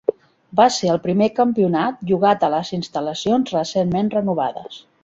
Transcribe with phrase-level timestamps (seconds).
[0.59, 4.87] Va ser el primer campionat jugat a les instal·lacions recentment renovades.